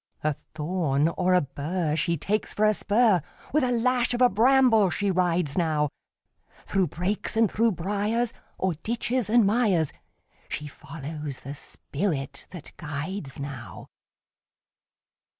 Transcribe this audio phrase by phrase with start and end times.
[0.23, 3.21] A thorn or a bur She takes for a spur;
[3.53, 5.89] With a lash of a bramble she rides now,
[6.65, 9.93] Through brakes and through briars, O'er ditches and mires,
[10.49, 13.85] She follows the spirit that guides now.